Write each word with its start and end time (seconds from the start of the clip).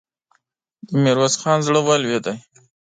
د 0.87 0.89
ميرويس 1.03 1.35
خان 1.41 1.59
زړه 1.67 1.79
ولوېد. 1.83 2.25